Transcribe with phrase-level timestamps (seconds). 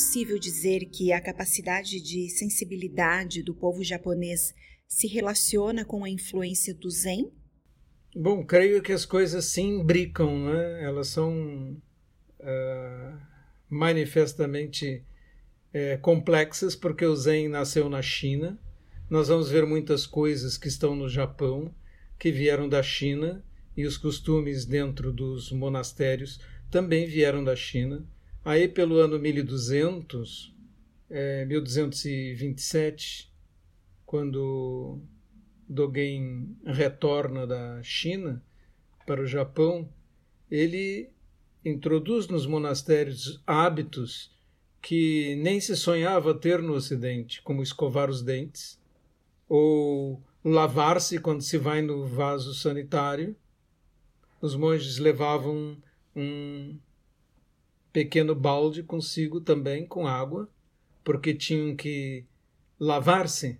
[0.00, 4.54] possível dizer que a capacidade de sensibilidade do povo japonês
[4.88, 7.30] se relaciona com a influência do Zen?
[8.16, 10.82] Bom, creio que as coisas se imbricam, né?
[10.82, 11.76] Elas são
[12.40, 13.20] uh,
[13.68, 15.04] manifestamente
[15.74, 18.58] uh, complexas porque o Zen nasceu na China.
[19.10, 21.74] Nós vamos ver muitas coisas que estão no Japão,
[22.18, 23.44] que vieram da China,
[23.76, 28.02] e os costumes dentro dos monastérios também vieram da China.
[28.44, 30.54] Aí, pelo ano 1200,
[31.10, 33.30] é, 1227,
[34.06, 34.98] quando
[35.68, 38.42] Dogen retorna da China
[39.06, 39.88] para o Japão,
[40.50, 41.10] ele
[41.64, 44.34] introduz nos monastérios hábitos
[44.80, 48.80] que nem se sonhava ter no Ocidente, como escovar os dentes,
[49.46, 53.36] ou lavar-se quando se vai no vaso sanitário.
[54.40, 55.76] Os monges levavam
[56.16, 56.78] um
[57.92, 60.48] pequeno balde consigo também com água,
[61.02, 62.24] porque tinham que
[62.78, 63.58] lavar-se,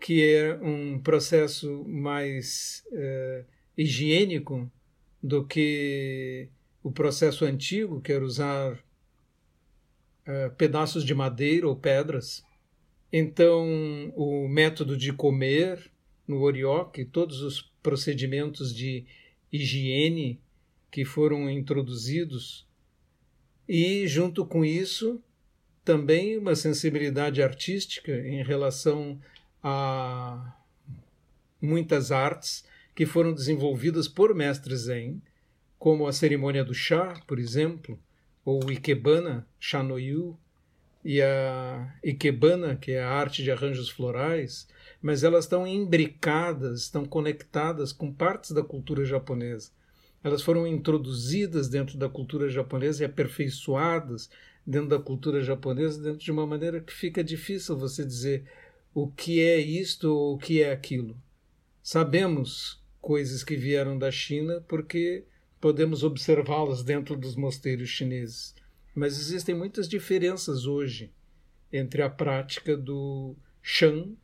[0.00, 3.44] que é um processo mais eh,
[3.76, 4.70] higiênico
[5.22, 6.48] do que
[6.82, 8.82] o processo antigo, que era usar
[10.24, 12.42] eh, pedaços de madeira ou pedras.
[13.12, 15.90] Então, o método de comer
[16.26, 19.04] no Orioque, todos os procedimentos de
[19.52, 20.40] higiene
[20.90, 22.69] que foram introduzidos
[23.72, 25.22] e, junto com isso,
[25.84, 29.20] também uma sensibilidade artística em relação
[29.62, 30.56] a
[31.62, 32.64] muitas artes
[32.96, 35.22] que foram desenvolvidas por mestres Zen,
[35.78, 37.96] como a cerimônia do chá, por exemplo,
[38.44, 40.36] ou o Ikebana, Shanoyu,
[41.04, 44.66] e a Ikebana, que é a arte de arranjos florais,
[45.00, 49.70] mas elas estão imbricadas, estão conectadas com partes da cultura japonesa
[50.22, 54.30] elas foram introduzidas dentro da cultura japonesa e aperfeiçoadas
[54.66, 58.44] dentro da cultura japonesa dentro de uma maneira que fica difícil você dizer
[58.94, 61.16] o que é isto ou o que é aquilo.
[61.82, 65.24] Sabemos coisas que vieram da China porque
[65.60, 68.54] podemos observá-las dentro dos mosteiros chineses,
[68.94, 71.10] mas existem muitas diferenças hoje
[71.72, 74.14] entre a prática do Shan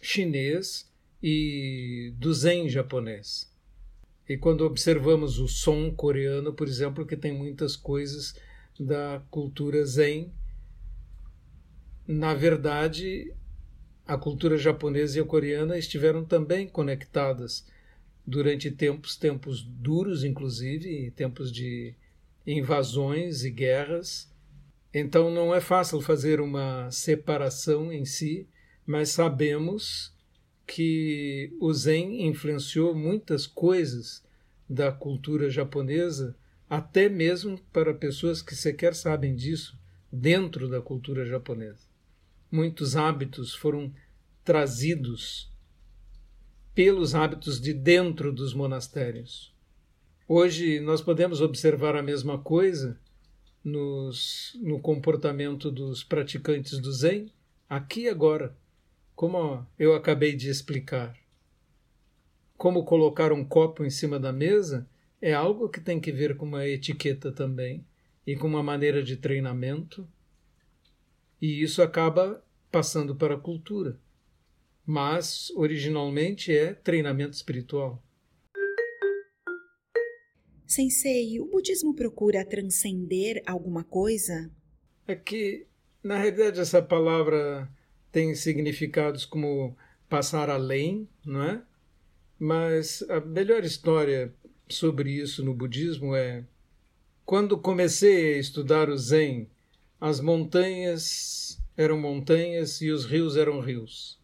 [0.00, 0.90] chinês
[1.22, 3.50] e do Zen japonês.
[4.28, 8.34] E quando observamos o som coreano, por exemplo, que tem muitas coisas
[8.78, 10.32] da cultura zen,
[12.06, 13.32] na verdade,
[14.06, 17.66] a cultura japonesa e a coreana estiveram também conectadas
[18.26, 21.94] durante tempos, tempos duros, inclusive, tempos de
[22.46, 24.30] invasões e guerras.
[24.92, 28.46] Então não é fácil fazer uma separação em si,
[28.86, 30.14] mas sabemos
[30.68, 34.22] que o Zen influenciou muitas coisas
[34.68, 36.36] da cultura japonesa,
[36.68, 39.78] até mesmo para pessoas que sequer sabem disso,
[40.12, 41.88] dentro da cultura japonesa.
[42.52, 43.90] Muitos hábitos foram
[44.44, 45.50] trazidos
[46.74, 49.54] pelos hábitos de dentro dos monastérios.
[50.28, 53.00] Hoje nós podemos observar a mesma coisa
[53.64, 57.32] nos, no comportamento dos praticantes do Zen,
[57.68, 58.54] aqui e agora
[59.18, 61.18] como eu acabei de explicar.
[62.56, 64.88] Como colocar um copo em cima da mesa
[65.20, 67.84] é algo que tem que ver com uma etiqueta também
[68.24, 70.08] e com uma maneira de treinamento,
[71.42, 73.98] e isso acaba passando para a cultura.
[74.86, 78.00] Mas originalmente é treinamento espiritual.
[80.64, 84.48] Sensei, o budismo procura transcender alguma coisa?
[85.08, 85.66] É que,
[86.04, 87.68] na realidade, essa palavra
[88.10, 89.76] tem significados como
[90.08, 91.62] passar além, não é?
[92.38, 94.32] Mas a melhor história
[94.68, 96.44] sobre isso no budismo é
[97.24, 99.48] quando comecei a estudar o Zen,
[100.00, 104.18] as montanhas eram montanhas e os rios eram rios.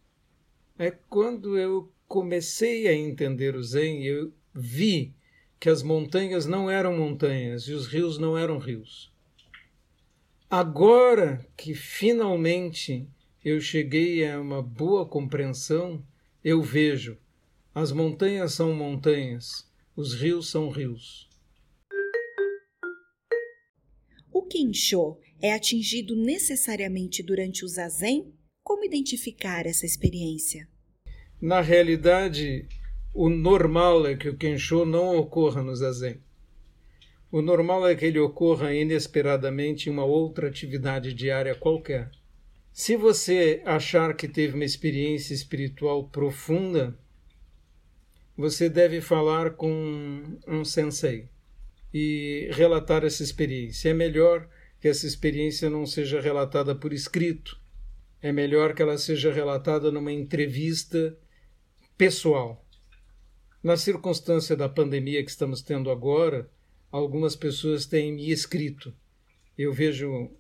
[0.79, 5.13] É quando eu comecei a entender o Zen, eu vi
[5.61, 9.13] que as montanhas não eram montanhas e os rios não eram rios.
[10.49, 13.07] Agora que finalmente
[13.45, 16.03] eu cheguei a uma boa compreensão,
[16.43, 17.19] eu vejo.
[17.75, 21.29] As montanhas são montanhas, os rios são rios.
[24.33, 28.33] O Kensho é atingido necessariamente durante o zazen?
[28.63, 30.67] Como identificar essa experiência?
[31.39, 32.67] Na realidade,
[33.13, 36.19] o normal é que o Kensho não ocorra no zazen.
[37.31, 42.11] O normal é que ele ocorra inesperadamente em uma outra atividade diária qualquer.
[42.75, 46.99] Se você achar que teve uma experiência espiritual profunda,
[48.37, 51.29] você deve falar com um sensei
[51.93, 53.91] e relatar essa experiência.
[53.91, 54.49] É melhor
[54.81, 57.61] que essa experiência não seja relatada por escrito.
[58.21, 61.17] É melhor que ela seja relatada numa entrevista
[61.97, 62.67] pessoal.
[63.63, 66.51] Na circunstância da pandemia que estamos tendo agora,
[66.91, 68.93] algumas pessoas têm me escrito.
[69.57, 70.33] Eu vejo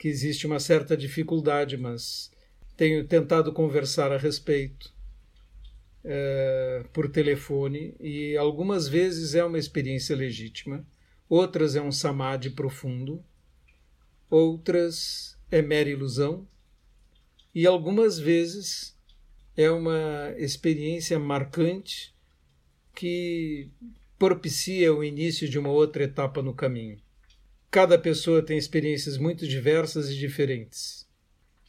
[0.00, 2.30] que existe uma certa dificuldade, mas
[2.74, 4.94] tenho tentado conversar a respeito
[6.02, 10.86] é, por telefone e algumas vezes é uma experiência legítima,
[11.28, 13.22] outras é um samadhi profundo,
[14.30, 16.48] outras é mera ilusão
[17.54, 18.96] e algumas vezes
[19.54, 22.14] é uma experiência marcante
[22.94, 23.68] que
[24.18, 26.98] propicia o início de uma outra etapa no caminho.
[27.70, 31.08] Cada pessoa tem experiências muito diversas e diferentes.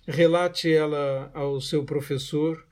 [0.07, 2.67] Relate ela ao seu professor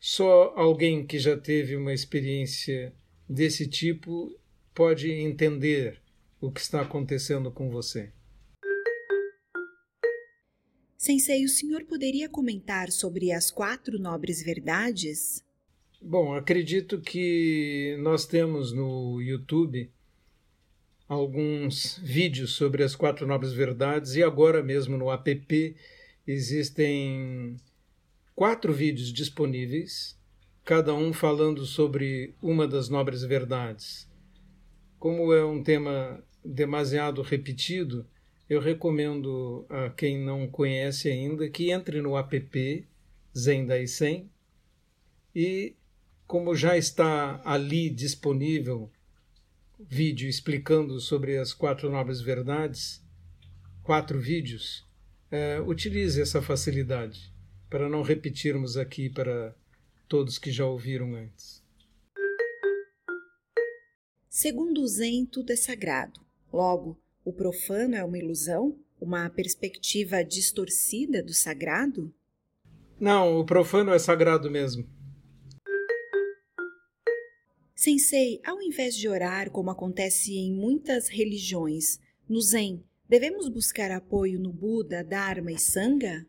[0.00, 2.92] só alguém que já teve uma experiência
[3.28, 4.36] desse tipo
[4.74, 6.02] pode entender
[6.40, 8.12] o que está acontecendo com você.
[10.98, 15.44] Sensei, o senhor poderia comentar sobre as quatro nobres verdades?
[16.02, 19.90] Bom, acredito que nós temos no YouTube
[21.08, 25.76] alguns vídeos sobre as quatro nobres verdades e agora mesmo no app
[26.26, 27.56] existem
[28.34, 30.18] quatro vídeos disponíveis,
[30.64, 34.10] cada um falando sobre uma das nobres verdades.
[34.98, 38.06] Como é um tema demasiado repetido,
[38.48, 42.86] eu recomendo a quem não conhece ainda que entre no app
[43.36, 44.30] Zen Daisen
[45.34, 45.76] e,
[46.26, 48.90] como já está ali disponível
[49.78, 53.02] vídeo explicando sobre as quatro nobres verdades,
[53.82, 54.84] quatro vídeos,
[55.30, 57.32] é, utilize essa facilidade
[57.68, 59.54] para não repetirmos aqui para
[60.08, 61.64] todos que já ouviram antes.
[64.28, 66.20] Segundo o Zen, tudo é sagrado.
[66.52, 68.78] Logo, o profano é uma ilusão?
[69.00, 72.14] Uma perspectiva distorcida do sagrado?
[72.98, 74.88] Não, o profano é sagrado mesmo.
[77.86, 84.40] Sensei, ao invés de orar, como acontece em muitas religiões, no Zen, devemos buscar apoio
[84.40, 86.26] no Buda, Dharma e Sangha?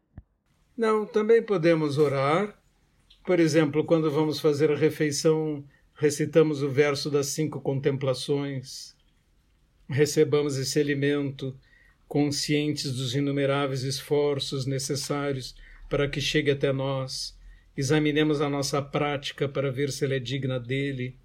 [0.77, 2.61] Não, também podemos orar.
[3.25, 5.65] Por exemplo, quando vamos fazer a refeição,
[5.95, 8.95] recitamos o verso das cinco contemplações.
[9.89, 11.59] Recebamos esse alimento,
[12.07, 15.55] conscientes dos inumeráveis esforços necessários
[15.89, 17.35] para que chegue até nós.
[17.75, 21.17] Examinemos a nossa prática para ver se ela é digna dele.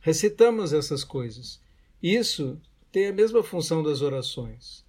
[0.00, 1.60] Recitamos essas coisas.
[2.02, 2.60] Isso
[2.90, 4.84] tem a mesma função das orações.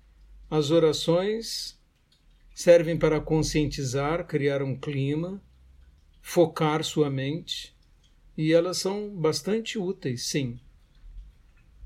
[0.50, 1.78] As orações
[2.54, 5.42] servem para conscientizar, criar um clima,
[6.22, 7.76] focar sua mente,
[8.38, 10.60] e elas são bastante úteis, sim.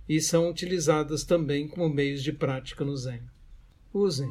[0.07, 3.21] E são utilizadas também como meios de prática no Zen.
[3.93, 4.29] Usem.